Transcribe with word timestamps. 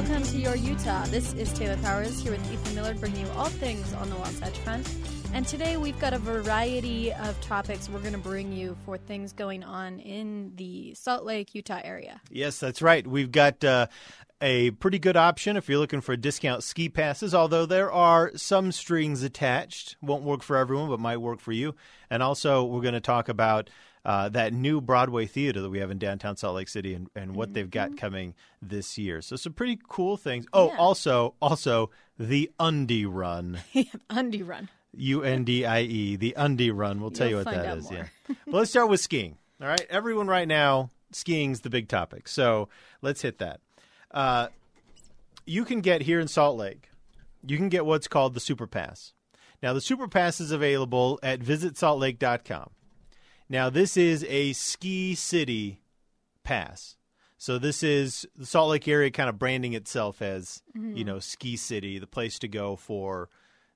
Welcome 0.00 0.22
to 0.22 0.38
Your 0.38 0.56
Utah. 0.56 1.04
This 1.08 1.34
is 1.34 1.52
Taylor 1.52 1.76
Powers 1.82 2.22
here 2.22 2.32
with 2.32 2.50
Ethan 2.50 2.74
Millard 2.74 2.98
bringing 3.00 3.20
you 3.20 3.30
all 3.32 3.50
things 3.50 3.92
on 3.92 4.08
the 4.08 4.16
Wasatch 4.16 4.56
Front. 4.60 4.88
And 5.32 5.46
today 5.46 5.76
we've 5.76 5.98
got 6.00 6.12
a 6.12 6.18
variety 6.18 7.12
of 7.12 7.40
topics 7.40 7.88
we're 7.88 8.00
going 8.00 8.12
to 8.12 8.18
bring 8.18 8.52
you 8.52 8.76
for 8.84 8.98
things 8.98 9.32
going 9.32 9.62
on 9.62 10.00
in 10.00 10.52
the 10.56 10.92
Salt 10.94 11.24
Lake, 11.24 11.54
Utah 11.54 11.80
area. 11.84 12.20
Yes, 12.30 12.58
that's 12.58 12.82
right. 12.82 13.06
We've 13.06 13.30
got 13.30 13.62
uh, 13.62 13.86
a 14.40 14.72
pretty 14.72 14.98
good 14.98 15.16
option 15.16 15.56
if 15.56 15.68
you're 15.68 15.78
looking 15.78 16.00
for 16.00 16.16
discount 16.16 16.64
ski 16.64 16.88
passes, 16.88 17.32
although 17.32 17.64
there 17.64 17.92
are 17.92 18.32
some 18.36 18.72
strings 18.72 19.22
attached. 19.22 19.96
Won't 20.02 20.24
work 20.24 20.42
for 20.42 20.56
everyone, 20.56 20.88
but 20.88 20.98
might 20.98 21.18
work 21.18 21.38
for 21.38 21.52
you. 21.52 21.76
And 22.10 22.24
also, 22.24 22.64
we're 22.64 22.82
going 22.82 22.94
to 22.94 23.00
talk 23.00 23.28
about 23.28 23.70
uh, 24.04 24.30
that 24.30 24.52
new 24.52 24.80
Broadway 24.80 25.26
theater 25.26 25.60
that 25.60 25.70
we 25.70 25.78
have 25.78 25.92
in 25.92 25.98
downtown 25.98 26.36
Salt 26.36 26.56
Lake 26.56 26.68
City 26.68 26.92
and, 26.94 27.08
and 27.14 27.36
what 27.36 27.48
mm-hmm. 27.48 27.54
they've 27.54 27.70
got 27.70 27.96
coming 27.96 28.34
this 28.60 28.98
year. 28.98 29.22
So 29.22 29.36
some 29.36 29.52
pretty 29.52 29.78
cool 29.88 30.16
things. 30.16 30.46
Oh, 30.52 30.70
yeah. 30.70 30.78
also, 30.78 31.34
also 31.40 31.90
the 32.18 32.50
Undie 32.58 33.06
Run. 33.06 33.60
Undie 34.10 34.42
Run. 34.42 34.68
U 34.94 35.22
N 35.22 35.44
D 35.44 35.64
I 35.64 35.82
E, 35.82 36.16
the 36.16 36.34
Undie 36.36 36.70
Run. 36.70 37.00
We'll 37.00 37.10
tell 37.10 37.28
You'll 37.28 37.40
you 37.40 37.44
what 37.44 37.54
that 37.54 37.78
is. 37.78 37.90
More. 37.90 38.08
Yeah. 38.28 38.34
but 38.46 38.54
let's 38.54 38.70
start 38.70 38.88
with 38.88 39.00
skiing. 39.00 39.36
All 39.60 39.68
right, 39.68 39.86
everyone 39.90 40.26
right 40.26 40.48
now, 40.48 40.90
skiing's 41.12 41.60
the 41.60 41.70
big 41.70 41.88
topic. 41.88 42.28
So 42.28 42.68
let's 43.02 43.22
hit 43.22 43.38
that. 43.38 43.60
Uh, 44.10 44.48
you 45.44 45.64
can 45.64 45.80
get 45.80 46.02
here 46.02 46.20
in 46.20 46.28
Salt 46.28 46.56
Lake. 46.56 46.90
You 47.46 47.56
can 47.56 47.68
get 47.68 47.86
what's 47.86 48.08
called 48.08 48.34
the 48.34 48.40
Super 48.40 48.66
Pass. 48.66 49.12
Now, 49.62 49.72
the 49.72 49.80
Super 49.80 50.08
Pass 50.08 50.40
is 50.40 50.50
available 50.50 51.18
at 51.22 51.40
visitsaltlake.com. 51.40 52.70
Now, 53.48 53.68
this 53.68 53.96
is 53.96 54.24
a 54.28 54.52
ski 54.52 55.14
city 55.14 55.82
pass. 56.44 56.96
So 57.36 57.58
this 57.58 57.82
is 57.82 58.26
the 58.36 58.46
Salt 58.46 58.70
Lake 58.70 58.86
area 58.86 59.10
kind 59.10 59.28
of 59.28 59.38
branding 59.38 59.72
itself 59.72 60.22
as, 60.22 60.62
mm-hmm. 60.76 60.96
you 60.96 61.04
know, 61.04 61.18
ski 61.18 61.56
city, 61.56 61.98
the 61.98 62.06
place 62.06 62.38
to 62.40 62.48
go 62.48 62.76
for 62.76 63.28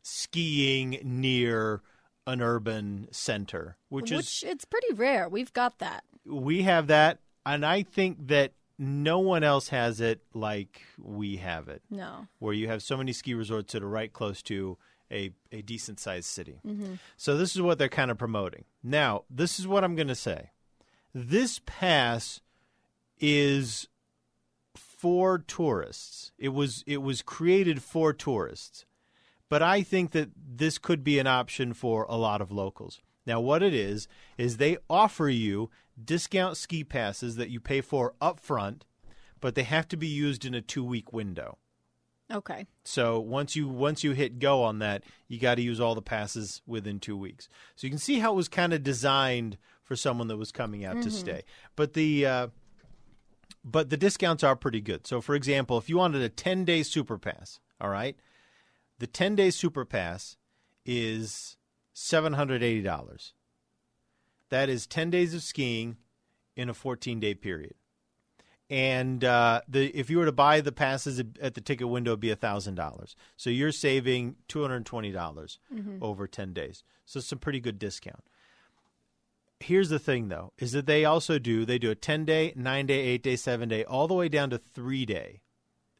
skiing 0.05 1.01
near 1.03 1.81
an 2.27 2.41
urban 2.41 3.09
center, 3.11 3.77
which, 3.89 4.11
which 4.11 4.43
is 4.43 4.45
it's 4.47 4.65
pretty 4.65 4.93
rare. 4.93 5.29
We've 5.29 5.53
got 5.53 5.79
that. 5.79 6.05
We 6.25 6.63
have 6.63 6.87
that, 6.87 7.19
and 7.45 7.67
I 7.67 7.83
think 7.83 8.29
that 8.29 8.53
no 8.79 9.19
one 9.19 9.43
else 9.43 9.69
has 9.69 10.01
it 10.01 10.21
like 10.33 10.83
we 11.03 11.37
have 11.37 11.69
it. 11.69 11.83
No, 11.91 12.29
where 12.39 12.55
you 12.55 12.69
have 12.69 12.83
so 12.83 12.97
many 12.97 13.13
ski 13.13 13.35
resorts 13.35 13.73
that 13.73 13.83
are 13.83 13.89
right 13.89 14.13
close 14.13 14.43
to 14.43 14.79
a 15.11 15.31
a 15.51 15.63
decent 15.63 15.99
sized 15.99 16.27
city. 16.27 16.61
Mm-hmm. 16.67 16.95
So 17.17 17.37
this 17.37 17.55
is 17.55 17.63
what 17.63 17.79
they're 17.79 17.89
kind 17.89 18.11
of 18.11 18.19
promoting. 18.19 18.65
Now, 18.83 19.25
this 19.31 19.59
is 19.59 19.67
what 19.67 19.85
I'm 19.85 19.97
going 19.97 20.09
to 20.09 20.15
say. 20.15 20.51
This 21.15 21.61
pass 21.65 22.41
is 23.19 23.89
for 24.75 25.39
tourists. 25.39 26.33
It 26.39 26.51
was 26.51 26.85
it 26.87 27.03
was 27.03 27.23
created 27.23 27.83
for 27.83 28.13
tourists. 28.13 28.85
But 29.55 29.63
I 29.63 29.85
think 29.85 30.11
that 30.11 30.31
this 30.37 30.79
could 30.79 31.05
be 31.05 31.21
an 31.21 31.29
option 31.29 31.75
for 31.75 32.07
a 32.09 32.17
lot 32.17 32.41
of 32.41 32.51
locals. 32.51 33.01
Now, 33.25 33.39
what 33.39 33.63
it 33.63 33.73
is, 33.73 34.09
is 34.37 34.57
they 34.57 34.79
offer 34.91 35.29
you 35.29 35.71
discount 36.05 36.57
ski 36.57 36.83
passes 36.83 37.37
that 37.37 37.51
you 37.51 37.61
pay 37.61 37.81
for 37.81 38.15
up 38.21 38.41
front, 38.41 38.85
but 39.41 39.55
they 39.55 39.63
have 39.63 39.87
to 39.91 39.97
be 39.97 40.09
used 40.09 40.45
in 40.45 40.55
a 40.55 40.61
two 40.61 40.83
week 40.83 41.13
window. 41.13 41.59
Okay. 42.33 42.67
So 42.83 43.21
once 43.21 43.55
you 43.55 43.69
once 43.69 44.03
you 44.03 44.11
hit 44.11 44.41
go 44.41 44.65
on 44.65 44.81
that, 44.81 45.05
you 45.29 45.39
got 45.39 45.55
to 45.55 45.63
use 45.63 45.79
all 45.79 45.95
the 45.95 46.03
passes 46.03 46.61
within 46.67 46.99
two 46.99 47.17
weeks. 47.17 47.49
So 47.77 47.87
you 47.87 47.93
can 47.93 48.01
see 48.01 48.19
how 48.19 48.33
it 48.33 48.37
was 48.37 48.49
kind 48.49 48.73
of 48.73 48.83
designed 48.83 49.57
for 49.85 49.95
someone 49.95 50.27
that 50.27 50.37
was 50.37 50.51
coming 50.51 50.85
out 50.85 50.97
mm-hmm. 50.97 51.03
to 51.03 51.11
stay. 51.13 51.45
But 51.77 51.93
the 51.93 52.27
uh, 52.27 52.47
but 53.65 53.91
the 53.91 53.97
discounts 53.97 54.43
are 54.43 54.57
pretty 54.57 54.81
good. 54.81 55.07
So 55.07 55.21
for 55.21 55.37
example, 55.37 55.79
if 55.79 55.89
you 55.89 55.97
wanted 55.97 56.23
a 56.23 56.29
ten 56.29 56.65
day 56.65 56.83
super 56.83 57.19
pass, 57.19 57.61
all 57.81 57.91
right, 57.91 58.17
the 58.99 59.07
10 59.07 59.37
day 59.37 59.51
super 59.51 59.85
pass 59.85 60.37
is 60.85 61.57
$780. 61.95 63.33
That 64.51 64.69
is 64.69 64.87
10 64.87 65.11
days 65.11 65.35
of 65.35 65.43
skiing 65.43 65.97
in 66.57 66.69
a 66.69 66.75
14 66.75 67.21
day 67.21 67.35
period. 67.35 67.75
And 68.71 69.23
uh, 69.23 69.61
the 69.69 69.87
if 69.89 70.09
you 70.09 70.19
were 70.19 70.25
to 70.25 70.33
buy 70.33 70.61
the 70.63 70.73
passes 70.73 71.23
at 71.41 71.55
the 71.55 71.61
ticket 71.61 71.87
window, 71.89 72.13
it'd 72.13 72.21
be 72.21 72.35
thousand 72.35 72.77
dollars. 72.77 73.15
So 73.37 73.51
you're 73.51 73.73
saving 73.73 74.37
two 74.49 74.63
hundred 74.63 74.87
twenty 74.87 75.13
dollars 75.13 75.59
mm-hmm. 75.73 75.99
over 76.01 76.27
ten 76.27 76.55
days. 76.55 76.83
So 77.05 77.19
it's 77.19 77.31
a 77.31 77.37
pretty 77.37 77.61
good 77.61 77.79
discount. 77.79 78.25
Here's 79.61 79.91
the 79.91 79.99
thing, 79.99 80.29
though, 80.29 80.53
is 80.59 80.73
that 80.73 80.87
they 80.87 81.05
also 81.05 81.39
do 81.39 81.67
they 81.67 81.79
do 81.79 81.91
a 81.91 81.95
ten 81.95 82.25
day, 82.25 82.55
nine 82.57 82.87
day, 82.87 83.01
eight 83.01 83.23
day, 83.23 83.37
seven 83.37 83.69
day, 83.69 83.85
all 83.85 84.09
the 84.09 84.15
way 84.15 84.31
down 84.31 84.49
to 84.49 84.59
three 84.59 85.05
day 85.05 85.43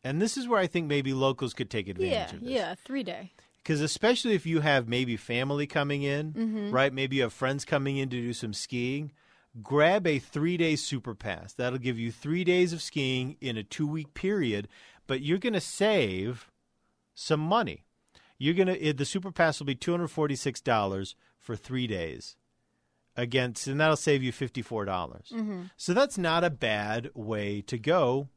and 0.05 0.21
this 0.21 0.37
is 0.37 0.47
where 0.47 0.61
I 0.61 0.67
think 0.67 0.87
maybe 0.87 1.13
locals 1.15 1.55
could 1.55 1.71
take 1.71 1.89
advantage 1.89 2.13
yeah, 2.13 2.35
of 2.35 2.41
this. 2.41 2.51
Yeah, 2.51 2.75
three 2.85 3.03
day. 3.03 3.33
Because 3.63 3.81
especially 3.81 4.35
if 4.35 4.45
you 4.45 4.61
have 4.61 4.87
maybe 4.87 5.17
family 5.17 5.67
coming 5.67 6.03
in, 6.03 6.33
mm-hmm. 6.35 6.71
right? 6.71 6.93
Maybe 6.93 7.17
you 7.17 7.23
have 7.23 7.33
friends 7.33 7.65
coming 7.65 7.97
in 7.97 8.11
to 8.11 8.21
do 8.21 8.35
some 8.35 8.53
skiing. 8.53 9.11
Grab 9.63 10.07
a 10.07 10.19
three 10.19 10.59
day 10.59 10.77
super 10.77 11.15
pass. 11.15 11.55
That'll 11.55 11.79
give 11.79 11.99
you 11.99 12.13
three 12.13 12.45
days 12.45 12.75
of 12.75 12.83
skiing 12.83 13.37
in 13.41 13.57
a 13.57 13.63
two 13.63 13.87
week 13.87 14.13
period, 14.13 14.69
but 15.07 15.23
you're 15.23 15.39
going 15.39 15.55
to 15.55 15.61
save 15.61 16.51
some 17.15 17.41
money. 17.41 17.85
You're 18.37 18.55
going 18.55 18.67
to, 18.69 18.93
the 18.93 19.05
super 19.05 19.31
pass 19.31 19.59
will 19.59 19.67
be 19.67 19.77
$246 19.77 21.15
for 21.39 21.57
three 21.57 21.87
days 21.87 22.37
against, 23.17 23.67
and 23.67 23.81
that'll 23.81 23.97
save 23.97 24.23
you 24.23 24.33
54. 24.33 24.85
dollars 24.85 25.33
mm-hmm. 25.33 25.63
So 25.77 25.95
that's 25.95 26.19
not 26.19 26.45
a 26.45 26.51
bad 26.51 27.11
way 27.15 27.63
to 27.63 27.79
go, 27.79 28.29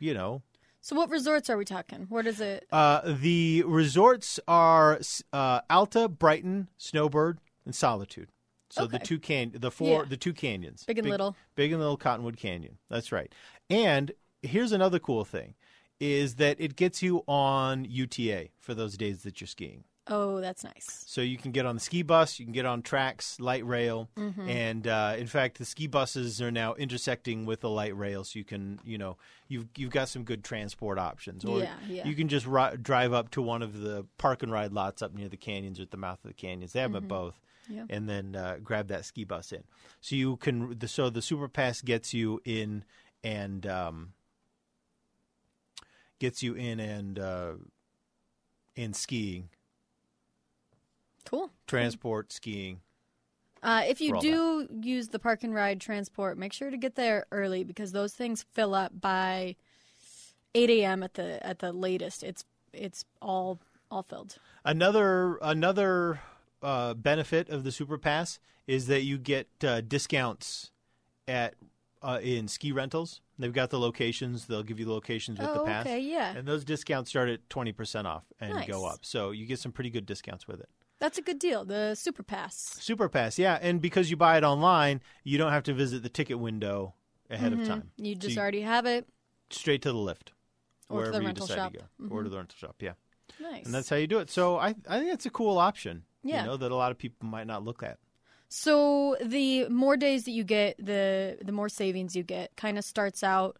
you 0.00 0.12
know, 0.14 0.42
so, 0.86 0.94
what 0.94 1.10
resorts 1.10 1.50
are 1.50 1.56
we 1.56 1.64
talking? 1.64 2.06
Where 2.08 2.22
does 2.22 2.40
it? 2.40 2.64
Uh, 2.70 3.00
the 3.04 3.64
resorts 3.66 4.38
are 4.46 5.00
uh, 5.32 5.60
Alta, 5.68 6.06
Brighton, 6.06 6.68
Snowbird, 6.76 7.40
and 7.64 7.74
Solitude. 7.74 8.28
So 8.70 8.84
okay. 8.84 8.98
the 8.98 9.04
two 9.04 9.18
can 9.18 9.50
the 9.52 9.72
four 9.72 10.04
yeah. 10.04 10.08
the 10.08 10.16
two 10.16 10.32
canyons, 10.32 10.84
big 10.84 10.98
and 10.98 11.04
big, 11.06 11.10
little, 11.10 11.34
big 11.56 11.72
and 11.72 11.80
little 11.80 11.96
Cottonwood 11.96 12.36
Canyon. 12.36 12.78
That's 12.88 13.10
right. 13.10 13.34
And 13.68 14.12
here's 14.42 14.70
another 14.70 15.00
cool 15.00 15.24
thing, 15.24 15.54
is 15.98 16.36
that 16.36 16.60
it 16.60 16.76
gets 16.76 17.02
you 17.02 17.24
on 17.26 17.84
UTA 17.84 18.50
for 18.60 18.72
those 18.72 18.96
days 18.96 19.24
that 19.24 19.40
you're 19.40 19.48
skiing. 19.48 19.82
Oh, 20.08 20.40
that's 20.40 20.62
nice. 20.62 21.04
So 21.06 21.20
you 21.20 21.36
can 21.36 21.50
get 21.50 21.66
on 21.66 21.74
the 21.74 21.80
ski 21.80 22.02
bus, 22.02 22.38
you 22.38 22.46
can 22.46 22.52
get 22.52 22.64
on 22.64 22.82
TRAX, 22.82 23.40
light 23.40 23.66
rail, 23.66 24.08
mm-hmm. 24.16 24.48
and 24.48 24.86
uh, 24.86 25.16
in 25.18 25.26
fact, 25.26 25.58
the 25.58 25.64
ski 25.64 25.88
buses 25.88 26.40
are 26.40 26.52
now 26.52 26.74
intersecting 26.74 27.44
with 27.44 27.60
the 27.60 27.70
light 27.70 27.96
rail, 27.96 28.22
so 28.22 28.38
you 28.38 28.44
can, 28.44 28.78
you 28.84 28.98
know, 28.98 29.16
you've 29.48 29.66
you've 29.76 29.90
got 29.90 30.08
some 30.08 30.22
good 30.22 30.44
transport 30.44 30.98
options. 30.98 31.44
Or 31.44 31.58
yeah, 31.58 31.74
yeah. 31.88 32.06
you 32.06 32.14
can 32.14 32.28
just 32.28 32.46
ri- 32.46 32.76
drive 32.80 33.12
up 33.12 33.30
to 33.32 33.42
one 33.42 33.62
of 33.62 33.80
the 33.80 34.06
park 34.16 34.44
and 34.44 34.52
ride 34.52 34.72
lots 34.72 35.02
up 35.02 35.12
near 35.12 35.28
the 35.28 35.36
canyons 35.36 35.80
or 35.80 35.82
at 35.82 35.90
the 35.90 35.96
mouth 35.96 36.24
of 36.24 36.28
the 36.28 36.34
canyons. 36.34 36.72
They 36.72 36.80
have 36.80 36.90
mm-hmm. 36.90 37.00
them 37.00 37.08
both. 37.08 37.40
Yep. 37.68 37.86
And 37.90 38.08
then 38.08 38.36
uh, 38.36 38.58
grab 38.62 38.86
that 38.88 39.04
ski 39.06 39.24
bus 39.24 39.50
in. 39.50 39.64
So 40.00 40.14
you 40.14 40.36
can. 40.36 40.78
The, 40.78 40.86
so 40.86 41.10
the 41.10 41.20
super 41.20 41.48
pass 41.48 41.80
gets 41.80 42.14
you 42.14 42.40
in 42.44 42.84
and 43.24 43.66
um, 43.66 44.12
gets 46.20 46.44
you 46.44 46.54
in 46.54 46.78
and 46.78 47.18
uh, 47.18 47.52
in 48.76 48.94
skiing 48.94 49.48
Cool. 51.26 51.50
Transport, 51.66 52.32
skiing. 52.32 52.80
Uh, 53.62 53.82
if 53.86 54.00
you 54.00 54.18
do 54.20 54.66
that. 54.66 54.84
use 54.84 55.08
the 55.08 55.18
park 55.18 55.42
and 55.42 55.54
ride 55.54 55.80
transport, 55.80 56.38
make 56.38 56.52
sure 56.52 56.70
to 56.70 56.76
get 56.76 56.94
there 56.94 57.26
early 57.32 57.64
because 57.64 57.92
those 57.92 58.12
things 58.12 58.44
fill 58.52 58.74
up 58.74 58.92
by 59.00 59.56
8 60.54 60.70
a.m. 60.70 61.02
at 61.02 61.14
the 61.14 61.44
at 61.44 61.58
the 61.58 61.72
latest. 61.72 62.22
It's 62.22 62.44
it's 62.72 63.04
all 63.20 63.58
all 63.90 64.02
filled. 64.02 64.36
Another 64.64 65.38
another 65.42 66.20
uh, 66.62 66.94
benefit 66.94 67.48
of 67.48 67.64
the 67.64 67.72
Super 67.72 67.98
Pass 67.98 68.38
is 68.66 68.86
that 68.86 69.02
you 69.02 69.18
get 69.18 69.48
uh, 69.64 69.80
discounts 69.80 70.70
at 71.26 71.54
uh, 72.02 72.20
in 72.22 72.48
ski 72.48 72.72
rentals. 72.72 73.20
They've 73.38 73.52
got 73.52 73.70
the 73.70 73.78
locations. 73.78 74.46
They'll 74.46 74.62
give 74.62 74.78
you 74.78 74.86
the 74.86 74.92
locations 74.92 75.38
with 75.38 75.48
oh, 75.48 75.54
the 75.54 75.64
pass. 75.64 75.86
Okay, 75.86 76.00
yeah. 76.00 76.34
And 76.36 76.46
those 76.46 76.64
discounts 76.64 77.10
start 77.10 77.28
at 77.28 77.48
twenty 77.50 77.72
percent 77.72 78.06
off 78.06 78.24
and 78.40 78.54
nice. 78.54 78.68
go 78.68 78.86
up. 78.86 79.00
So 79.02 79.32
you 79.32 79.46
get 79.46 79.58
some 79.58 79.72
pretty 79.72 79.90
good 79.90 80.06
discounts 80.06 80.46
with 80.46 80.60
it. 80.60 80.68
That's 80.98 81.18
a 81.18 81.22
good 81.22 81.38
deal. 81.38 81.64
The 81.64 81.94
Super 81.94 82.22
Pass. 82.22 82.76
Super 82.80 83.08
Pass, 83.08 83.38
yeah, 83.38 83.58
and 83.60 83.80
because 83.82 84.10
you 84.10 84.16
buy 84.16 84.38
it 84.38 84.44
online, 84.44 85.00
you 85.24 85.36
don't 85.38 85.52
have 85.52 85.62
to 85.64 85.74
visit 85.74 86.02
the 86.02 86.08
ticket 86.08 86.38
window 86.38 86.94
ahead 87.30 87.52
of 87.52 87.66
time. 87.66 87.90
You 87.96 88.14
So 88.14 88.20
just 88.20 88.38
already 88.38 88.62
have 88.62 88.86
it. 88.86 89.06
straight 89.50 89.82
to 89.82 89.92
the 89.92 89.98
lift, 89.98 90.32
Or 90.88 91.04
to 91.04 91.10
wherever 91.10 91.22
you 91.28 91.32
decide 91.34 91.54
shop. 91.56 91.72
Mm-hmm. 91.74 92.04
to 92.04 92.08
go, 92.08 92.14
or 92.16 92.22
to 92.22 92.28
the 92.30 92.36
rental 92.36 92.56
shop. 92.56 92.76
Yeah, 92.80 92.92
Nice. 93.40 93.66
and 93.66 93.74
that's 93.74 93.88
how 93.90 93.96
you 93.96 94.06
do 94.06 94.18
it. 94.20 94.30
So 94.30 94.56
I 94.58 94.74
I 94.88 94.98
think 94.98 95.12
it's 95.12 95.26
a 95.26 95.30
cool 95.30 95.58
option. 95.58 96.04
Yeah. 96.22 96.40
you 96.40 96.46
know 96.46 96.56
that 96.56 96.72
a 96.72 96.74
lot 96.76 96.90
of 96.92 96.98
people 96.98 97.28
might 97.28 97.46
not 97.46 97.62
look 97.62 97.82
at. 97.82 97.98
So 98.48 99.16
the 99.22 99.68
more 99.68 99.96
days 99.96 100.24
that 100.24 100.30
you 100.32 100.44
get, 100.44 100.76
the 100.84 101.36
the 101.42 101.52
more 101.52 101.68
savings 101.68 102.16
you 102.16 102.22
get. 102.22 102.56
Kind 102.56 102.78
of 102.78 102.84
starts 102.84 103.22
out 103.22 103.58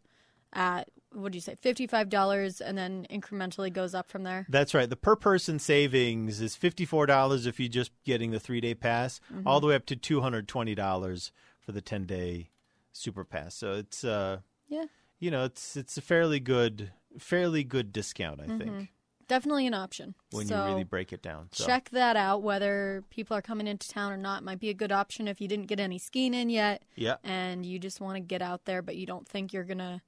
at 0.53 0.89
what 1.17 1.33
do 1.33 1.37
you 1.37 1.43
say, 1.43 1.55
fifty 1.55 1.87
five 1.87 2.09
dollars, 2.09 2.61
and 2.61 2.77
then 2.77 3.07
incrementally 3.11 3.73
goes 3.73 3.95
up 3.95 4.09
from 4.11 4.23
there. 4.23 4.47
That's 4.49 4.75
right. 4.75 4.89
The 4.89 4.97
per 4.97 5.17
person 5.17 5.59
savings 5.59 6.41
is 6.41 6.55
fifty 6.57 6.85
four 6.85 7.07
dollars 7.07 7.47
if 7.47 7.59
you're 7.59 7.69
just 7.69 7.91
getting 8.05 8.31
the 8.31 8.41
three 8.41 8.61
day 8.61 8.75
pass, 8.75 9.21
Mm-hmm. 9.33 9.47
all 9.49 9.61
the 9.61 9.67
way 9.69 9.75
up 9.75 9.87
to 9.87 9.97
two 9.97 10.21
hundred 10.21 10.47
twenty 10.49 10.75
dollars 10.75 11.33
for 11.61 11.73
the 11.73 11.81
ten 11.81 12.05
day 12.05 12.51
super 12.93 13.25
pass. 13.25 13.55
So 13.55 13.73
it's 13.75 14.05
uh 14.05 14.39
Yeah, 14.69 14.85
you 15.19 15.31
know 15.31 15.45
it's 15.45 15.77
it's 15.77 15.97
a 15.97 16.03
fairly 16.03 16.41
good 16.41 16.93
fairly 17.19 17.65
good 17.65 17.93
discount 17.93 18.41
I 18.41 18.45
Mm-hmm. 18.45 18.59
think 18.59 18.89
definitely 19.29 19.67
an 19.67 19.75
option. 19.75 20.15
when 20.31 20.47
so 20.47 20.57
you 20.65 20.71
really 20.71 20.85
break 20.85 21.13
it 21.13 21.21
down. 21.21 21.49
So. 21.51 21.67
check 21.67 21.89
that 21.91 22.15
out. 22.17 22.43
Whether 22.45 23.03
people 23.11 23.37
are 23.37 23.43
coming 23.43 23.67
into 23.67 23.89
town 23.89 24.13
or 24.13 24.17
not, 24.17 24.45
might 24.45 24.61
be 24.61 24.69
a 24.71 24.75
good 24.75 24.93
option 24.93 25.27
if 25.27 25.41
you 25.41 25.49
didn't 25.49 25.67
get 25.67 25.81
any 25.81 25.99
skiing 25.99 26.33
in 26.33 26.49
yet, 26.49 26.85
Yeah. 26.95 27.17
and 27.25 27.67
you 27.67 27.81
just 27.81 28.01
want 28.01 28.15
to 28.15 28.21
get 28.21 28.41
out 28.41 28.67
there, 28.67 28.83
but 28.83 28.95
you 28.95 29.05
don't 29.05 29.27
think 29.27 29.53
you're 29.53 29.65
gonna, 29.65 30.01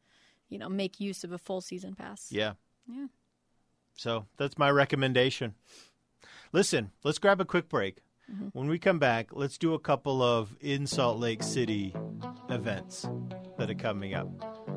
you 0.48 0.58
know, 0.58 0.68
make 0.68 1.00
use 1.00 1.24
of 1.24 1.32
a 1.32 1.38
full 1.38 1.60
season 1.60 1.94
pass. 1.94 2.28
Yeah. 2.30 2.54
Yeah. 2.86 3.06
So 3.94 4.26
that's 4.36 4.56
my 4.58 4.70
recommendation. 4.70 5.54
Listen, 6.52 6.92
let's 7.04 7.18
grab 7.18 7.40
a 7.40 7.44
quick 7.44 7.68
break. 7.68 7.98
Mm-hmm. 8.30 8.48
When 8.52 8.68
we 8.68 8.78
come 8.78 8.98
back, 8.98 9.30
let's 9.32 9.58
do 9.58 9.74
a 9.74 9.78
couple 9.78 10.22
of 10.22 10.56
in 10.60 10.86
Salt 10.86 11.18
Lake 11.18 11.42
City 11.42 11.94
events 12.48 13.08
that 13.58 13.70
are 13.70 13.74
coming 13.74 14.14
up. 14.14 14.28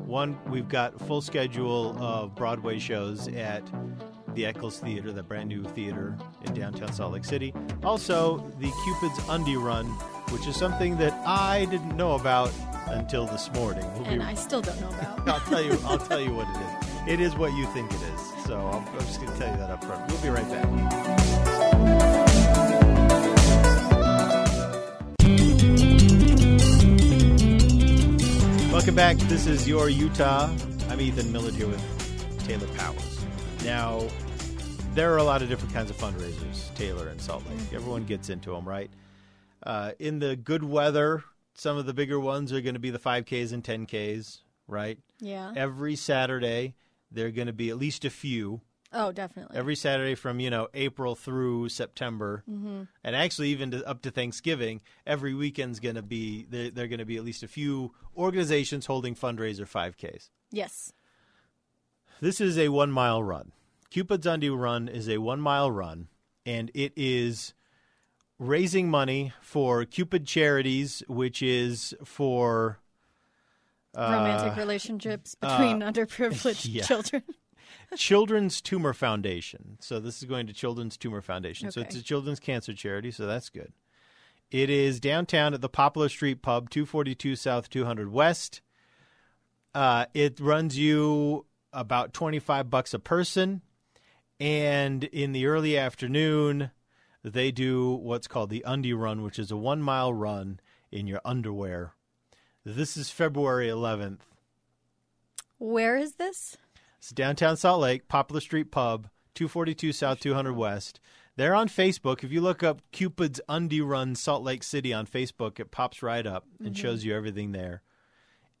One, 0.06 0.38
we've 0.50 0.68
got 0.68 0.96
a 0.96 1.04
full 1.04 1.20
schedule 1.20 1.96
of 2.02 2.34
Broadway 2.34 2.78
shows 2.78 3.28
at 3.28 3.62
the 4.34 4.46
Eccles 4.46 4.78
Theater, 4.78 5.12
the 5.12 5.22
brand 5.22 5.48
new 5.48 5.64
theater 5.64 6.18
in 6.44 6.54
downtown 6.54 6.92
Salt 6.92 7.12
Lake 7.12 7.24
City. 7.24 7.54
Also, 7.82 8.38
the 8.58 8.70
Cupid's 8.84 9.28
Undie 9.28 9.56
Run, 9.56 9.86
which 10.30 10.46
is 10.46 10.56
something 10.56 10.96
that 10.96 11.12
I 11.26 11.66
didn't 11.66 11.96
know 11.96 12.14
about 12.14 12.50
until 12.92 13.26
this 13.26 13.50
morning. 13.52 13.84
We'll 13.94 14.04
be 14.04 14.10
And 14.10 14.22
I 14.22 14.34
still 14.34 14.60
don't 14.60 14.80
know 14.80 14.88
about. 14.88 15.28
I'll 15.28 15.40
tell 15.40 15.62
you. 15.62 15.78
I'll 15.84 15.98
tell 15.98 16.20
you 16.20 16.34
what 16.34 16.46
it 16.48 16.56
is. 16.60 17.12
It 17.14 17.20
is 17.20 17.34
what 17.34 17.52
you 17.54 17.66
think 17.72 17.90
it 17.92 18.00
is. 18.02 18.44
So 18.44 18.58
I'm, 18.58 18.86
I'm 18.86 19.06
just 19.06 19.20
going 19.20 19.32
to 19.32 19.38
tell 19.38 19.50
you 19.50 19.56
that 19.56 19.70
up 19.70 19.82
front. 19.84 20.10
We'll 20.10 20.22
be 20.22 20.28
right 20.28 20.48
back. 20.48 21.72
Welcome 28.72 28.94
back. 28.94 29.16
This 29.28 29.46
is 29.46 29.66
your 29.66 29.88
Utah. 29.88 30.50
I'm 30.88 31.00
Ethan 31.00 31.32
Millard 31.32 31.54
here 31.54 31.68
with 31.68 32.44
Taylor 32.46 32.66
Powers. 32.76 33.24
Now, 33.64 34.06
there 34.94 35.12
are 35.12 35.18
a 35.18 35.22
lot 35.24 35.40
of 35.40 35.48
different 35.48 35.72
kinds 35.72 35.90
of 35.90 35.96
fundraisers, 35.96 36.74
Taylor 36.74 37.08
and 37.08 37.20
Salt 37.20 37.44
Lake. 37.48 37.72
Everyone 37.72 38.04
gets 38.04 38.28
into 38.28 38.50
them, 38.50 38.68
right? 38.68 38.90
Uh, 39.62 39.92
in 39.98 40.18
the 40.18 40.36
good 40.36 40.64
weather, 40.64 41.24
some 41.54 41.76
of 41.76 41.86
the 41.86 41.94
bigger 41.94 42.18
ones 42.18 42.52
are 42.52 42.60
going 42.60 42.74
to 42.74 42.80
be 42.80 42.90
the 42.90 42.98
5Ks 42.98 43.52
and 43.52 43.62
10Ks, 43.62 44.38
right? 44.66 44.98
Yeah. 45.20 45.52
Every 45.56 45.96
Saturday, 45.96 46.74
there 47.10 47.26
are 47.26 47.30
going 47.30 47.46
to 47.46 47.52
be 47.52 47.70
at 47.70 47.76
least 47.76 48.04
a 48.04 48.10
few. 48.10 48.60
Oh, 48.92 49.10
definitely. 49.10 49.56
Every 49.56 49.74
Saturday 49.74 50.14
from, 50.14 50.38
you 50.38 50.50
know, 50.50 50.68
April 50.74 51.14
through 51.14 51.70
September. 51.70 52.42
Mm-hmm. 52.50 52.82
And 53.02 53.16
actually, 53.16 53.48
even 53.48 53.70
to, 53.70 53.86
up 53.88 54.02
to 54.02 54.10
Thanksgiving, 54.10 54.82
every 55.06 55.32
weekend's 55.34 55.80
going 55.80 55.94
to 55.94 56.02
be, 56.02 56.46
there, 56.50 56.70
there 56.70 56.84
are 56.84 56.88
going 56.88 56.98
to 56.98 57.06
be 57.06 57.16
at 57.16 57.24
least 57.24 57.42
a 57.42 57.48
few 57.48 57.94
organizations 58.16 58.86
holding 58.86 59.14
fundraiser 59.14 59.68
5Ks. 59.68 60.28
yes. 60.50 60.92
This 62.20 62.40
is 62.40 62.56
a 62.56 62.68
one 62.68 62.92
mile 62.92 63.20
run. 63.20 63.50
Cupid's 63.90 64.26
Undie 64.26 64.48
Run 64.48 64.86
is 64.88 65.08
a 65.08 65.18
one 65.18 65.40
mile 65.40 65.70
run, 65.72 66.06
and 66.46 66.70
it 66.72 66.92
is 66.94 67.52
raising 68.42 68.90
money 68.90 69.32
for 69.40 69.84
Cupid 69.84 70.26
Charities, 70.26 71.02
which 71.08 71.42
is 71.42 71.94
for 72.04 72.78
Romantic 73.96 74.56
relationships 74.56 75.34
between 75.34 75.80
underprivileged 75.80 76.66
uh, 76.66 76.68
yeah. 76.70 76.82
children. 76.82 77.22
Children's 77.96 78.60
Tumor 78.60 78.92
Foundation. 78.92 79.76
So 79.80 80.00
this 80.00 80.18
is 80.18 80.24
going 80.24 80.46
to 80.46 80.52
Children's 80.52 80.96
Tumor 80.96 81.20
Foundation. 81.20 81.70
So 81.70 81.82
it's 81.82 81.94
a 81.94 82.02
children's 82.02 82.40
cancer 82.40 82.74
charity, 82.74 83.10
so 83.10 83.26
that's 83.26 83.50
good. 83.50 83.72
It 84.50 84.68
is 84.70 85.00
downtown 85.00 85.54
at 85.54 85.60
the 85.60 85.68
Poplar 85.68 86.08
Street 86.08 86.42
Pub, 86.42 86.70
242 86.70 87.36
South 87.36 87.70
200 87.70 88.10
West. 88.10 88.60
Uh, 89.74 90.06
it 90.12 90.40
runs 90.40 90.78
you 90.78 91.46
about 91.72 92.12
25 92.12 92.68
bucks 92.68 92.92
a 92.92 92.98
person. 92.98 93.62
And 94.38 95.04
in 95.04 95.32
the 95.32 95.46
early 95.46 95.78
afternoon, 95.78 96.70
they 97.22 97.50
do 97.50 97.90
what's 97.90 98.26
called 98.26 98.50
the 98.50 98.64
Undie 98.66 98.92
Run, 98.92 99.22
which 99.22 99.38
is 99.38 99.50
a 99.50 99.56
one 99.56 99.82
mile 99.82 100.12
run 100.12 100.60
in 100.90 101.06
your 101.06 101.20
underwear. 101.24 101.94
This 102.64 102.96
is 102.96 103.10
February 103.10 103.68
11th. 103.68 104.20
Where 105.58 105.96
is 105.96 106.14
this? 106.14 106.56
It's 106.98 107.10
downtown 107.10 107.56
Salt 107.56 107.80
Lake, 107.80 108.08
Poplar 108.08 108.40
Street 108.40 108.70
Pub, 108.70 109.08
242 109.34 109.92
South 109.92 110.20
200 110.20 110.52
West. 110.52 111.00
They're 111.36 111.54
on 111.54 111.68
Facebook. 111.68 112.22
If 112.22 112.30
you 112.30 112.40
look 112.40 112.62
up 112.62 112.82
Cupid's 112.92 113.40
Undie 113.48 113.80
Run 113.80 114.14
Salt 114.14 114.42
Lake 114.42 114.62
City 114.62 114.92
on 114.92 115.06
Facebook, 115.06 115.58
it 115.58 115.70
pops 115.70 116.02
right 116.02 116.26
up 116.26 116.46
and 116.62 116.76
shows 116.76 117.04
you 117.04 117.14
everything 117.14 117.52
there. 117.52 117.82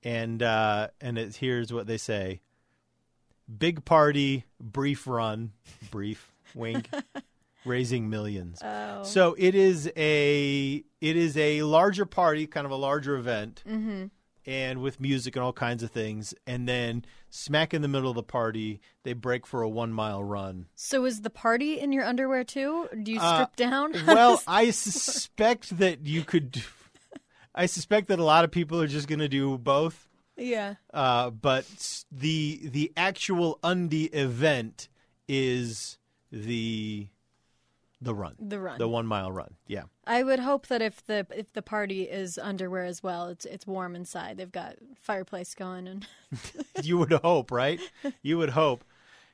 And 0.02 0.42
uh, 0.42 0.88
and 1.00 1.18
it, 1.18 1.36
here's 1.36 1.72
what 1.72 1.86
they 1.86 1.98
say: 1.98 2.40
Big 3.58 3.84
party, 3.84 4.46
brief 4.58 5.06
run, 5.06 5.52
brief 5.90 6.32
wink, 6.54 6.88
raising 7.64 8.08
millions. 8.10 8.60
Oh. 8.62 9.02
So 9.04 9.34
it 9.38 9.54
is 9.54 9.90
a 9.96 10.84
it 11.00 11.16
is 11.16 11.36
a 11.36 11.62
larger 11.62 12.04
party, 12.06 12.46
kind 12.46 12.64
of 12.66 12.70
a 12.72 12.76
larger 12.76 13.16
event, 13.16 13.62
and 14.44 14.80
with 14.82 15.00
music 15.00 15.36
and 15.36 15.42
all 15.44 15.52
kinds 15.52 15.82
of 15.82 15.90
things. 15.90 16.34
And 16.46 16.68
then 16.68 17.04
smack 17.30 17.72
in 17.72 17.82
the 17.82 17.88
middle 17.88 18.10
of 18.10 18.16
the 18.16 18.22
party, 18.22 18.80
they 19.04 19.12
break 19.12 19.46
for 19.46 19.62
a 19.62 19.68
one 19.68 19.92
mile 19.92 20.22
run. 20.22 20.66
So 20.74 21.04
is 21.04 21.22
the 21.22 21.30
party 21.30 21.78
in 21.80 21.92
your 21.92 22.04
underwear 22.04 22.44
too? 22.44 22.88
Do 23.02 23.12
you 23.12 23.20
Uh, 23.20 23.34
strip 23.44 23.56
down? 23.56 23.92
Well, 24.06 24.42
I 24.46 24.70
suspect 24.70 25.78
that 25.78 26.06
you 26.06 26.24
could. 26.24 26.62
I 27.54 27.66
suspect 27.66 28.08
that 28.08 28.18
a 28.18 28.24
lot 28.24 28.44
of 28.44 28.50
people 28.50 28.80
are 28.80 28.86
just 28.86 29.08
going 29.08 29.18
to 29.18 29.28
do 29.28 29.58
both. 29.58 30.08
yeah. 30.36 30.74
Uh, 30.92 31.28
but 31.30 31.66
the 32.10 32.60
the 32.64 32.92
actual 32.96 33.58
undie 33.62 34.06
event 34.06 34.88
is 35.28 35.98
the 36.30 37.08
the 38.02 38.14
run, 38.14 38.34
The 38.38 38.58
run. 38.58 38.78
the 38.78 38.88
one 38.88 39.06
mile 39.06 39.30
run. 39.30 39.54
Yeah. 39.66 39.84
I 40.06 40.22
would 40.22 40.40
hope 40.40 40.66
that 40.66 40.82
if 40.82 41.04
the 41.06 41.26
if 41.34 41.52
the 41.52 41.62
party 41.62 42.02
is 42.02 42.36
underwear 42.38 42.84
as 42.84 43.02
well, 43.02 43.28
it's 43.28 43.44
it's 43.44 43.66
warm 43.66 43.94
inside. 43.94 44.36
They've 44.38 44.50
got 44.50 44.76
fireplace 45.00 45.54
going 45.54 45.86
and 45.88 46.06
you 46.82 46.98
would 46.98 47.12
hope, 47.12 47.50
right? 47.50 47.80
You 48.22 48.38
would 48.38 48.50
hope. 48.50 48.84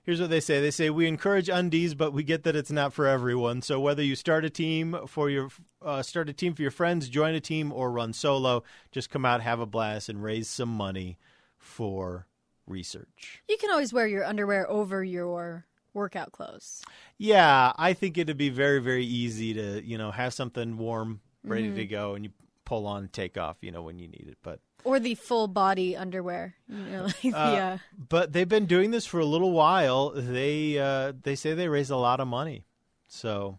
Here's 0.03 0.21
what 0.23 0.31
they 0.31 0.41
say. 0.41 0.61
They 0.61 0.71
say 0.71 0.89
we 0.89 1.07
encourage 1.07 1.51
undies, 1.51 1.95
but 1.95 2.13
we 2.15 2.23
get 2.23 2.43
that 2.45 2.57
it's 2.57 2.71
not 2.71 2.95
for 2.95 3.07
everyone. 3.07 3.61
So 3.61 3.79
whether 3.79 4.03
you 4.03 4.17
start 4.17 4.43
a 4.45 4.51
team 4.51 4.97
for 5.07 5.29
your 5.29 5.51
uh, 5.83 6.03
start 6.03 6.29
a 6.31 6.33
team 6.33 6.55
for 6.55 6.63
your 6.63 6.71
friends, 6.71 7.09
join 7.11 7.35
a 7.35 7.41
team, 7.41 7.73
or 7.73 7.91
run 7.91 8.13
solo, 8.15 8.63
just 8.91 9.11
come 9.11 9.25
out, 9.27 9.43
have 9.43 9.61
a 9.61 9.67
blast, 9.67 10.09
and 10.09 10.23
raise 10.23 10.49
some 10.49 10.71
money 10.71 11.19
for 11.59 12.27
research. 12.67 13.43
you 13.49 13.57
can 13.59 13.71
always 13.71 13.93
wear 13.93 14.07
your 14.07 14.25
underwear 14.25 14.69
over 14.71 15.03
your 15.03 15.65
workout 15.95 16.33
clothes. 16.33 16.83
Yeah, 17.17 17.73
I 17.77 17.93
think 17.93 18.19
it'd 18.19 18.37
be 18.37 18.51
very, 18.51 18.81
very 18.81 19.05
easy 19.05 19.55
to 19.55 19.83
you 19.85 19.99
know 19.99 20.11
have 20.11 20.35
something 20.35 20.77
warm 20.79 21.21
ready 21.45 21.73
to 21.73 21.87
go, 21.87 22.15
and 22.15 22.25
you 22.25 22.31
pull 22.65 22.87
on, 22.87 23.09
take 23.09 23.39
off, 23.39 23.57
you 23.61 23.71
know 23.71 23.83
when 23.83 23.99
you 23.99 24.09
need 24.09 24.27
it, 24.29 24.39
but. 24.43 24.61
Or 24.85 25.01
the 25.01 25.17
full 25.17 25.49
body 25.49 25.97
underwear. 25.97 26.55
You 26.69 26.85
know, 26.85 27.03
like 27.05 27.21
the 27.23 27.37
uh, 27.37 27.79
but 28.09 28.33
they've 28.33 28.49
been 28.49 28.67
doing 28.67 28.93
this 28.93 29.07
for 29.07 29.19
a 29.19 29.25
little 29.25 29.51
while. 29.51 30.11
They 30.15 30.79
uh, 30.79 31.15
they 31.21 31.35
say 31.35 31.55
they 31.55 31.69
raise 31.69 31.91
a 31.91 31.97
lot 31.97 32.21
of 32.21 32.29
money, 32.29 32.65
so 33.09 33.59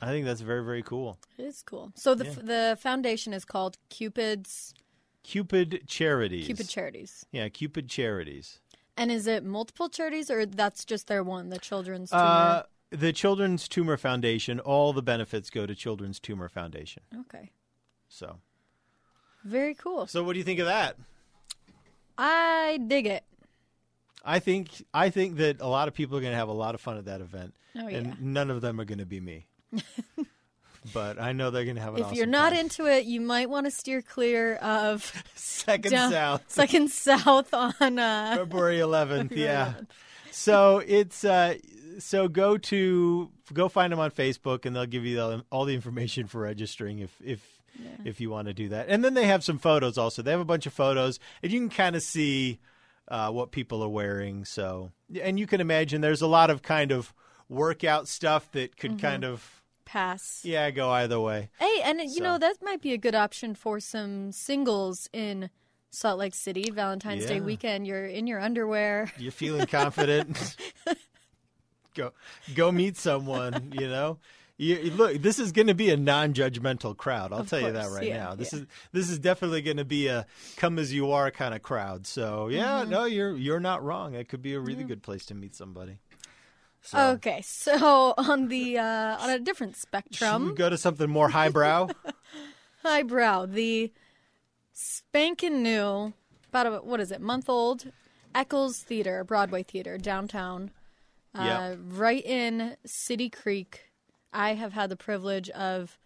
I 0.00 0.06
think 0.06 0.24
that's 0.24 0.40
very 0.40 0.64
very 0.64 0.82
cool. 0.82 1.18
it 1.36 1.44
is 1.44 1.62
cool. 1.62 1.92
So 1.94 2.14
the 2.14 2.24
the 2.24 2.78
foundation 2.80 3.34
is 3.34 3.44
called 3.44 3.76
Cupid's 3.90 4.74
Cupid 5.24 5.82
Charities. 5.86 6.46
Cupid 6.46 6.68
Charities. 6.68 7.26
Yeah, 7.32 7.48
Cupid 7.48 7.88
Charities. 7.88 8.60
And 8.96 9.10
is 9.10 9.26
it 9.26 9.44
multiple 9.44 9.88
charities 9.88 10.30
or 10.30 10.46
that's 10.46 10.84
just 10.84 11.06
their 11.08 11.22
one, 11.24 11.48
the 11.48 11.58
Children's 11.58 12.10
Tumor? 12.10 12.22
Uh, 12.22 12.62
the 12.90 13.12
Children's 13.12 13.66
Tumor 13.68 13.96
Foundation. 13.96 14.60
All 14.60 14.92
the 14.92 15.02
benefits 15.02 15.50
go 15.50 15.66
to 15.66 15.74
Children's 15.74 16.20
Tumor 16.20 16.48
Foundation. 16.48 17.02
okay. 17.22 17.50
So, 18.08 18.38
Very 19.44 19.74
cool. 19.74 20.06
so 20.06 20.22
what 20.22 20.34
do 20.34 20.38
you 20.38 20.44
think 20.44 20.60
of 20.60 20.66
that? 20.66 20.96
I 22.16 22.78
dig 22.86 23.06
it. 23.06 23.24
I 24.24 24.38
think 24.38 24.70
I 24.94 25.10
think 25.10 25.36
that 25.38 25.60
a 25.60 25.66
lot 25.66 25.88
of 25.88 25.94
people 25.94 26.16
are 26.16 26.20
going 26.20 26.32
to 26.32 26.36
have 26.38 26.48
a 26.48 26.52
lot 26.52 26.74
of 26.76 26.80
fun 26.80 26.96
at 26.96 27.06
that 27.06 27.20
event, 27.20 27.54
Oh, 27.76 27.86
and 27.88 28.20
none 28.22 28.50
of 28.50 28.60
them 28.60 28.80
are 28.80 28.84
going 28.84 28.98
to 28.98 29.06
be 29.06 29.20
me. 29.20 29.48
but 30.92 31.20
I 31.20 31.32
know 31.32 31.50
they're 31.50 31.64
going 31.64 31.76
to 31.76 31.82
have 31.82 31.94
an 31.94 32.00
If 32.00 32.06
awesome 32.06 32.16
you're 32.16 32.26
not 32.26 32.50
time. 32.50 32.60
into 32.60 32.86
it, 32.86 33.04
you 33.04 33.20
might 33.20 33.48
want 33.48 33.66
to 33.66 33.70
steer 33.70 34.02
clear 34.02 34.56
of 34.56 35.12
second 35.34 35.92
down- 35.92 36.10
south 36.12 36.42
second 36.48 36.90
south 36.90 37.52
on 37.54 37.98
uh, 37.98 38.34
February 38.38 38.78
11th. 38.78 39.30
Yeah. 39.36 39.74
So 40.30 40.82
it's 40.86 41.24
uh, 41.24 41.54
so 41.98 42.28
go 42.28 42.58
to 42.58 43.30
go 43.52 43.68
find 43.68 43.92
them 43.92 44.00
on 44.00 44.10
Facebook, 44.10 44.66
and 44.66 44.74
they'll 44.74 44.84
give 44.86 45.04
you 45.04 45.16
the, 45.16 45.44
all 45.50 45.64
the 45.64 45.74
information 45.74 46.26
for 46.26 46.40
registering 46.40 46.98
if 46.98 47.14
if 47.24 47.40
if 48.04 48.20
you 48.20 48.30
want 48.30 48.48
to 48.48 48.54
do 48.54 48.68
that. 48.70 48.86
And 48.88 49.04
then 49.04 49.14
they 49.14 49.26
have 49.26 49.42
some 49.44 49.58
photos 49.58 49.96
also. 49.98 50.22
They 50.22 50.30
have 50.32 50.40
a 50.40 50.44
bunch 50.44 50.66
of 50.66 50.72
photos, 50.72 51.18
and 51.42 51.52
you 51.52 51.60
can 51.60 51.68
kind 51.70 51.94
of 51.96 52.02
see 52.02 52.58
uh, 53.08 53.30
what 53.30 53.52
people 53.52 53.82
are 53.82 53.88
wearing. 53.88 54.44
So 54.44 54.90
and 55.22 55.38
you 55.38 55.46
can 55.46 55.60
imagine 55.60 56.00
there's 56.00 56.22
a 56.22 56.26
lot 56.26 56.50
of 56.50 56.62
kind 56.62 56.90
of 56.90 57.14
workout 57.48 58.08
stuff 58.08 58.50
that 58.52 58.76
could 58.76 58.92
Mm-hmm. 58.92 59.00
kind 59.06 59.24
of 59.24 59.62
pass. 59.84 60.40
yeah 60.44 60.70
go 60.70 60.90
either 60.90 61.20
way. 61.20 61.50
Hey, 61.58 61.80
and 61.84 62.00
you 62.00 62.08
So- 62.08 62.24
know 62.24 62.38
that 62.38 62.56
might 62.62 62.80
be 62.80 62.92
a 62.92 62.98
good 62.98 63.14
option 63.14 63.54
for 63.54 63.80
some 63.80 64.32
singles 64.32 65.08
in 65.12 65.50
Salt 65.90 66.18
Lake 66.18 66.34
City 66.34 66.70
Valentine's 66.72 67.26
Day 67.26 67.40
weekend. 67.40 67.86
You're 67.86 68.06
in 68.06 68.26
your 68.26 68.40
underwear. 68.40 69.12
You're 69.18 69.30
feeling 69.32 69.66
confident. 69.66 70.56
go 71.94 72.12
go 72.54 72.72
meet 72.72 72.96
someone. 72.96 73.72
You 73.80 73.88
know. 73.88 74.18
You, 74.56 74.76
you- 74.76 74.90
look, 74.92 75.20
this 75.20 75.40
is 75.40 75.50
going 75.50 75.66
to 75.66 75.74
be 75.74 75.90
a 75.90 75.96
non-judgmental 75.96 76.96
crowd. 76.96 77.32
I'll 77.32 77.40
Of 77.40 77.50
tell 77.50 77.60
you 77.60 77.72
that 77.72 77.90
right 77.90 78.06
yeah, 78.06 78.18
now. 78.18 78.34
This 78.36 78.52
yeah. 78.52 78.60
is 78.60 78.66
this 78.92 79.10
is 79.10 79.18
definitely 79.18 79.62
going 79.62 79.78
to 79.78 79.84
be 79.84 80.06
a 80.06 80.26
come 80.56 80.78
as 80.78 80.92
you 80.94 81.10
are 81.10 81.28
kind 81.32 81.54
of 81.54 81.62
crowd. 81.62 82.06
So 82.06 82.46
yeah, 82.48 82.82
Mm-hmm. 82.82 82.90
no, 82.90 83.04
you're 83.04 83.36
you're 83.36 83.58
not 83.60 83.82
wrong. 83.82 84.14
It 84.14 84.28
could 84.28 84.42
be 84.42 84.54
a 84.54 84.60
really 84.60 84.84
good 84.84 85.02
place 85.02 85.26
to 85.26 85.34
meet 85.34 85.56
somebody. 85.56 85.98
So, 86.84 87.12
Okay, 87.12 87.40
so 87.42 88.12
on 88.18 88.48
the 88.48 88.78
uh, 88.78 89.16
on 89.18 89.30
a 89.30 89.38
different 89.38 89.74
should 89.74 89.84
we 89.86 89.88
spectrum, 89.88 90.54
go 90.54 90.68
to 90.70 90.76
something 90.76 91.08
more 91.10 91.30
highbrow? 91.30 91.88
highbrow, 92.82 93.46
the 93.46 93.90
spanking 94.72 95.62
new, 95.62 96.12
about 96.48 96.66
a, 96.66 96.70
what 96.82 97.00
is 97.00 97.10
it, 97.10 97.20
month 97.20 97.48
old, 97.48 97.90
Eccles 98.34 98.78
Theater, 98.80 99.24
Broadway 99.24 99.62
Theater, 99.62 99.96
downtown, 99.98 100.70
uh, 101.34 101.42
Yeah. 101.44 101.76
right 101.88 102.24
in 102.24 102.76
City 102.84 103.30
Creek. 103.30 103.90
I 104.32 104.54
have 104.54 104.72
had 104.72 104.90
the 104.90 104.96
privilege 104.96 105.48
of. 105.50 105.98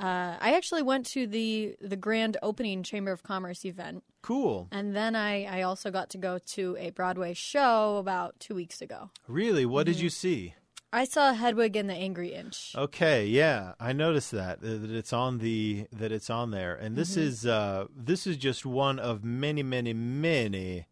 Uh, 0.00 0.36
I 0.40 0.54
actually 0.56 0.82
went 0.82 1.06
to 1.06 1.26
the 1.26 1.76
the 1.80 1.96
grand 1.96 2.36
opening 2.42 2.82
Chamber 2.82 3.12
of 3.12 3.22
Commerce 3.22 3.64
event, 3.64 4.02
cool. 4.22 4.68
and 4.72 4.96
then 4.96 5.14
I, 5.14 5.44
I 5.44 5.62
also 5.62 5.90
got 5.90 6.08
to 6.10 6.18
go 6.18 6.38
to 6.38 6.76
a 6.80 6.90
Broadway 6.90 7.34
show 7.34 7.96
about 7.98 8.40
two 8.40 8.54
weeks 8.54 8.80
ago. 8.80 9.10
Really, 9.28 9.66
what 9.66 9.86
Mm-hmm. 9.86 9.92
did 9.92 10.00
you 10.02 10.10
see? 10.10 10.54
I 10.92 11.04
saw 11.04 11.32
Hedwig 11.34 11.76
and 11.76 11.88
the 11.88 11.94
Angry 11.94 12.32
Inch. 12.34 12.74
Okay, 12.76 13.24
yeah, 13.26 13.74
I 13.78 13.92
noticed 13.92 14.32
that 14.32 14.60
that 14.62 14.90
it's 14.90 15.12
on 15.12 15.38
the 15.38 15.86
that 15.92 16.10
it's 16.12 16.30
on 16.30 16.50
there, 16.50 16.74
and 16.74 16.96
this 16.96 17.12
Mm-hmm. 17.12 17.20
is 17.28 17.46
uh, 17.46 17.86
this 17.94 18.26
is 18.26 18.36
just 18.38 18.64
one 18.66 18.98
of 18.98 19.22
many, 19.22 19.62
many, 19.62 19.92
many, 19.92 20.86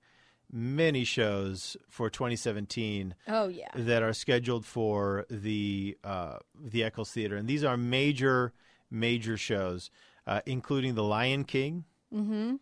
many 0.53 1.03
shows 1.05 1.77
for 1.89 2.09
2017 2.11 3.15
Oh 3.27 3.49
yeah. 3.49 3.69
that 3.75 4.03
are 4.03 4.13
scheduled 4.13 4.65
for 4.67 5.27
the 5.31 5.97
uh, 6.05 6.39
the 6.55 6.85
Eccles 6.85 7.11
Theater, 7.11 7.37
and 7.37 7.49
these 7.49 7.65
are 7.65 7.77
major, 7.77 8.53
major 8.91 9.37
shows, 9.37 9.91
uh, 10.27 10.41
including 10.47 10.95
The 10.95 11.03
Lion 11.03 11.45
King, 11.45 11.85
mm-hmm. 12.13 12.57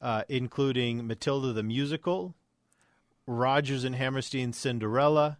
uh, 0.00 0.22
including 0.28 1.06
Matilda 1.06 1.52
the 1.52 1.62
musical, 1.62 2.34
Rodgers 3.26 3.84
and 3.84 3.94
Hammerstein's 3.94 4.58
Cinderella, 4.58 5.38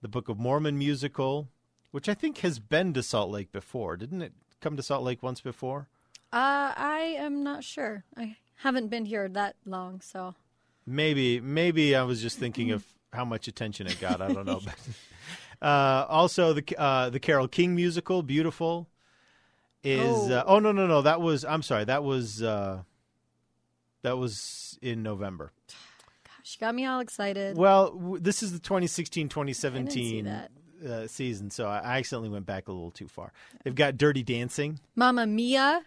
the 0.00 0.08
Book 0.08 0.28
of 0.28 0.38
Mormon 0.38 0.78
musical, 0.78 1.48
which 1.90 2.08
I 2.08 2.14
think 2.14 2.38
has 2.38 2.58
been 2.58 2.92
to 2.94 3.02
Salt 3.02 3.30
Lake 3.30 3.52
before, 3.52 3.96
didn't 3.96 4.22
it? 4.22 4.32
Come 4.60 4.76
to 4.76 4.82
Salt 4.82 5.04
Lake 5.04 5.22
once 5.22 5.40
before. 5.40 5.88
Uh, 6.32 6.72
I 6.76 7.16
am 7.18 7.42
not 7.42 7.64
sure. 7.64 8.04
I 8.16 8.36
haven't 8.56 8.88
been 8.88 9.06
here 9.06 9.28
that 9.28 9.56
long, 9.64 10.00
so 10.00 10.34
Maybe, 10.88 11.38
maybe 11.38 11.94
I 11.94 12.02
was 12.02 12.22
just 12.22 12.38
thinking 12.38 12.70
of 12.70 12.82
how 13.12 13.24
much 13.24 13.46
attention 13.46 13.86
it 13.86 14.00
got. 14.00 14.20
I 14.20 14.32
don't 14.32 14.46
know. 14.46 14.60
Uh, 15.60 16.06
also, 16.08 16.52
the 16.52 16.62
uh, 16.78 17.10
the 17.10 17.18
Carole 17.18 17.48
King 17.48 17.74
musical, 17.74 18.22
"Beautiful," 18.22 18.88
is. 19.84 20.30
Uh, 20.30 20.44
oh 20.46 20.58
no, 20.58 20.72
no, 20.72 20.86
no. 20.86 21.02
That 21.02 21.20
was. 21.20 21.44
I'm 21.44 21.62
sorry. 21.62 21.84
That 21.84 22.04
was. 22.04 22.42
Uh, 22.42 22.82
that 24.02 24.16
was 24.16 24.78
in 24.80 25.02
November. 25.02 25.52
she 26.44 26.58
got 26.58 26.74
me 26.74 26.86
all 26.86 27.00
excited. 27.00 27.56
Well, 27.56 27.90
w- 27.92 28.20
this 28.20 28.42
is 28.44 28.52
the 28.52 28.60
2016-2017 28.60 30.48
uh, 30.88 31.06
season, 31.08 31.50
so 31.50 31.66
I 31.66 31.78
accidentally 31.98 32.28
went 32.28 32.46
back 32.46 32.68
a 32.68 32.72
little 32.72 32.92
too 32.92 33.08
far. 33.08 33.32
They've 33.64 33.74
got 33.74 33.96
Dirty 33.96 34.22
Dancing. 34.22 34.78
Mamma 34.94 35.26
Mia 35.26 35.82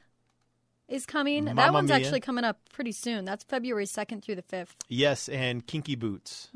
is 0.89 1.05
coming. 1.05 1.45
that 1.45 1.71
one's 1.73 1.87
Mia. 1.89 1.97
actually 1.97 2.19
coming 2.19 2.43
up 2.43 2.57
pretty 2.73 2.91
soon. 2.91 3.23
That's 3.23 3.45
February 3.45 3.85
second 3.85 4.23
through 4.23 4.35
the 4.35 4.41
fifth. 4.41 4.75
Yes, 4.89 5.29
and 5.29 5.65
Kinky 5.65 5.95
Boots. 5.95 6.49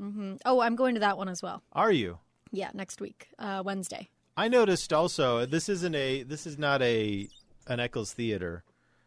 Oh, 0.46 0.60
I'm 0.60 0.76
going 0.76 0.96
to 0.96 1.00
that 1.00 1.18
one 1.18 1.30
as 1.30 1.42
well. 1.42 1.64
Are 1.72 1.92
you? 1.92 2.20
Yeah, 2.52 2.72
next 2.74 3.00
week, 3.02 3.30
uh, 3.40 3.64
Wednesday. 3.66 4.10
I 4.38 4.48
noticed 4.48 4.92
also 4.92 5.46
this 5.46 5.70
isn't 5.70 5.96
a 5.96 6.24
this 6.24 6.46
is 6.46 6.58
not 6.58 6.82
a 6.82 7.30
an 7.68 7.80
Eccles 7.80 8.14
Theater 8.14 8.64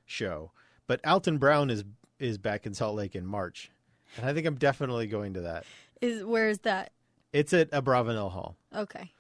show, 0.07 0.53
but 0.87 1.01
Alton 1.07 1.39
Brown 1.39 1.71
is 1.71 1.85
is 2.19 2.39
back 2.39 2.67
in 2.67 2.75
Salt 2.75 2.97
Lake 2.97 3.15
in 3.15 3.27
March, 3.27 3.71
and 4.17 4.27
I 4.27 4.33
think 4.33 4.47
I'm 4.47 4.57
definitely 4.57 5.07
going 5.07 5.35
to 5.35 5.43
that. 5.43 5.65
Is 6.01 6.25
where 6.25 6.49
is 6.49 6.61
that? 6.61 6.93
It's 7.33 7.53
at 7.53 7.71
Abravanel 7.73 8.31
Hall, 8.33 8.57
Okay, 8.75 9.13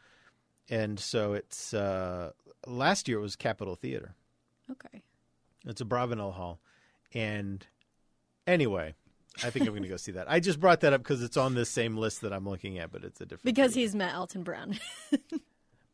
and 0.71 0.99
so 0.99 1.35
it's 1.35 1.75
uh, 1.75 2.33
last 2.67 3.07
year 3.07 3.19
it 3.19 3.23
was 3.23 3.37
Capitol 3.37 3.75
Theater. 3.75 4.15
okay. 4.71 5.03
It's 5.67 5.83
Abravanel 5.83 6.33
Hall, 6.33 6.59
and 7.13 7.67
anyway, 8.47 8.95
I 9.45 9.51
think 9.51 9.67
I'm 9.67 9.73
going 9.73 9.83
to 9.83 9.89
go 9.89 9.99
see 9.99 10.13
that. 10.13 10.31
I 10.31 10.41
just 10.41 10.59
brought 10.59 10.81
that 10.81 10.95
up 10.95 11.03
because 11.03 11.23
it's 11.23 11.37
on 11.37 11.55
this 11.55 11.69
same 11.69 11.99
list 11.99 12.23
that 12.23 12.33
I'm 12.33 12.49
looking 12.49 12.79
at, 12.79 12.91
but 12.91 13.05
it's 13.05 13.21
a 13.21 13.27
different 13.27 13.45
Because 13.45 13.75
he's 13.75 13.95
met 13.95 14.15
Elton 14.15 14.43
Brown. 14.43 14.79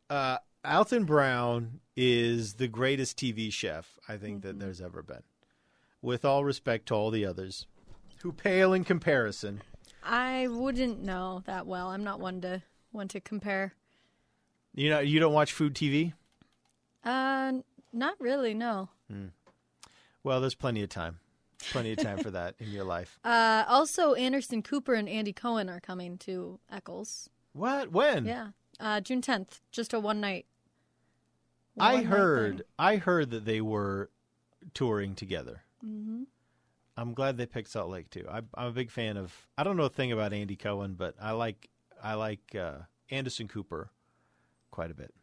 uh, 0.09 0.37
Alton 0.63 1.05
Brown 1.05 1.79
is 1.95 2.55
the 2.55 2.67
greatest 2.67 3.17
TV 3.17 3.51
chef 3.51 3.97
I 4.07 4.17
think 4.17 4.39
Mm-hmm. 4.39 4.47
that 4.47 4.59
there's 4.59 4.81
ever 4.81 5.01
been. 5.01 5.23
With 6.01 6.23
all 6.25 6.43
respect 6.45 6.87
to 6.87 6.93
all 6.95 7.09
the 7.11 7.25
others 7.25 7.65
who 8.21 8.31
pale 8.31 8.73
in 8.73 8.83
comparison. 8.83 9.61
I 10.03 10.47
wouldn't 10.47 11.01
know 11.01 11.41
that 11.45 11.65
well. 11.65 11.87
I'm 11.89 12.03
not 12.03 12.19
one 12.19 12.41
to 12.41 12.61
one 12.91 13.07
to 13.09 13.19
compare. 13.19 13.73
You 14.73 14.89
know, 14.89 14.99
you 14.99 15.19
don't 15.19 15.33
watch 15.33 15.51
food 15.53 15.73
TV? 15.73 16.13
Uh, 17.03 17.53
not 17.93 18.15
really. 18.19 18.53
No. 18.53 18.89
Well, 20.23 20.41
there's 20.41 20.55
plenty 20.55 20.83
of 20.83 20.89
time. 20.89 21.19
Plenty 21.71 21.93
of 21.93 21.99
time 21.99 22.17
for 22.19 22.29
that 22.31 22.55
in 22.59 22.69
your 22.71 22.83
life. 22.83 23.17
Uh, 23.25 23.63
also, 23.67 24.13
Anderson 24.13 24.61
Cooper 24.61 24.93
and 24.93 25.07
Andy 25.09 25.33
Cohen 25.33 25.69
are 25.69 25.79
coming 25.79 26.17
to 26.19 26.59
Eccles. 26.71 27.29
What? 27.53 27.91
When? 27.91 28.25
Yeah, 28.25 28.49
uh, 28.79 29.01
June 29.01 29.21
10th. 29.21 29.59
Just 29.71 29.93
a 29.93 29.99
one 29.99 30.19
night. 30.21 30.45
I 31.79 31.95
one-night 31.95 32.05
heard. 32.09 32.57
thing. 32.57 32.65
I 32.79 32.95
heard 32.97 33.31
that 33.31 33.45
they 33.45 33.61
were 33.61 34.09
touring 34.73 35.15
together. 35.15 35.63
Mm-hmm. 35.85 36.23
I'm 36.97 37.13
glad 37.13 37.37
they 37.37 37.45
picked 37.45 37.69
Salt 37.69 37.89
Lake 37.89 38.09
too. 38.09 38.25
I, 38.31 38.37
I'm 38.55 38.67
a 38.67 38.71
big 38.71 38.89
fan 38.89 39.17
of. 39.17 39.33
I 39.57 39.63
don't 39.63 39.75
know 39.75 39.83
a 39.83 39.89
thing 39.89 40.11
about 40.13 40.31
Andy 40.31 40.55
Cohen, 40.55 40.93
but 40.97 41.15
I 41.21 41.31
like. 41.31 41.69
I 42.01 42.13
like 42.13 42.55
uh, 42.55 42.79
Anderson 43.09 43.47
Cooper 43.47 43.89
quite 44.71 44.91
a 44.91 44.93
bit. 44.93 45.13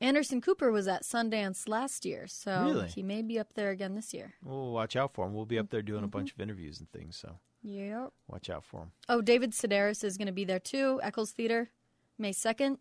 Anderson 0.00 0.40
Cooper 0.40 0.72
was 0.72 0.88
at 0.88 1.04
Sundance 1.04 1.68
last 1.68 2.04
year, 2.04 2.26
so 2.26 2.64
Really? 2.64 2.88
he 2.88 3.02
may 3.04 3.22
be 3.22 3.38
up 3.38 3.54
there 3.54 3.70
again 3.70 3.94
this 3.94 4.12
year. 4.12 4.34
We'll 4.42 4.72
watch 4.72 4.96
out 4.96 5.12
for 5.14 5.24
him. 5.26 5.32
We'll 5.34 5.46
be 5.46 5.58
up 5.60 5.70
there 5.70 5.80
doing 5.82 5.98
Mm-hmm. 6.00 6.04
a 6.06 6.08
bunch 6.08 6.32
of 6.32 6.40
interviews 6.40 6.80
and 6.80 6.90
things, 6.90 7.16
so 7.16 7.38
Yep. 7.62 8.10
watch 8.26 8.50
out 8.50 8.64
for 8.64 8.82
him. 8.82 8.92
Oh, 9.08 9.20
David 9.22 9.52
Sedaris 9.52 10.02
is 10.02 10.18
going 10.18 10.26
to 10.26 10.32
be 10.32 10.44
there 10.44 10.58
too. 10.58 10.98
Eccles 11.04 11.30
Theater, 11.30 11.70
May 12.18 12.32
2nd. 12.32 12.78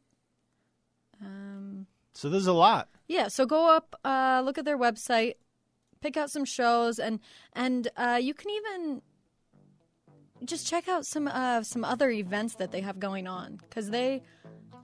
Um, 1.21 1.87
So 2.13 2.29
there's 2.29 2.47
a 2.47 2.53
lot. 2.53 2.89
yeah, 3.07 3.27
so 3.27 3.45
go 3.45 3.69
up, 3.75 3.95
uh, 4.03 4.41
look 4.43 4.57
at 4.57 4.65
their 4.65 4.77
website, 4.77 5.35
pick 6.01 6.17
out 6.17 6.29
some 6.31 6.45
shows, 6.45 6.99
and 6.99 7.19
and 7.53 7.87
uh, 7.97 8.19
you 8.21 8.33
can 8.33 8.49
even 8.49 9.01
just 10.43 10.67
check 10.67 10.87
out 10.87 11.05
some 11.05 11.27
uh, 11.27 11.61
some 11.63 11.83
other 11.83 12.09
events 12.09 12.55
that 12.55 12.71
they 12.71 12.81
have 12.81 12.99
going 12.99 13.27
on 13.27 13.57
because 13.57 13.89
they 13.91 14.21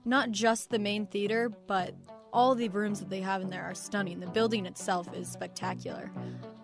not 0.04 0.30
just 0.30 0.70
the 0.70 0.78
main 0.78 1.06
theater, 1.06 1.50
but 1.66 1.94
all 2.32 2.54
the 2.54 2.68
rooms 2.68 3.00
that 3.00 3.08
they 3.10 3.20
have 3.20 3.40
in 3.42 3.50
there 3.50 3.64
are 3.64 3.74
stunning. 3.74 4.20
The 4.20 4.26
building 4.28 4.66
itself 4.66 5.12
is 5.14 5.28
spectacular. 5.28 6.10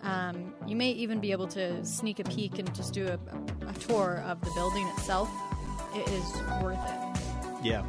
Um, 0.03 0.55
you 0.67 0.77
may 0.77 0.91
even 0.91 1.21
be 1.21 1.33
able 1.33 1.49
to 1.49 1.85
sneak 1.85 2.21
a 2.21 2.25
peek 2.25 2.59
and 2.59 2.73
just 2.75 2.93
do 2.95 3.07
a, 3.07 3.15
a, 3.15 3.71
a 3.71 3.73
tour 3.75 4.23
of 4.27 4.41
the 4.43 4.51
building 4.55 4.87
itself. 4.89 5.29
It 5.95 6.07
is 6.09 6.33
worth 6.63 6.79
it. 6.87 7.65
Yeah. 7.65 7.83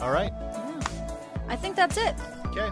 All 0.00 0.10
right. 0.10 0.32
I 1.52 1.56
think 1.56 1.76
that's 1.76 1.98
it. 1.98 2.14
Okay. 2.46 2.70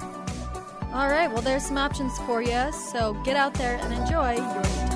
All 0.94 1.08
right, 1.08 1.30
well, 1.30 1.42
there's 1.42 1.66
some 1.66 1.76
options 1.76 2.18
for 2.20 2.40
you. 2.40 2.72
So 2.72 3.12
get 3.24 3.36
out 3.36 3.52
there 3.54 3.76
and 3.76 3.92
enjoy 3.92 4.36
your 4.36 4.89